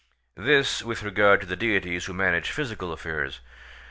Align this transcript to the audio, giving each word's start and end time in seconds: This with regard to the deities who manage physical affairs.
This 0.35 0.81
with 0.83 1.03
regard 1.03 1.41
to 1.41 1.45
the 1.45 1.55
deities 1.55 2.05
who 2.05 2.13
manage 2.15 2.49
physical 2.49 2.91
affairs. 2.91 3.39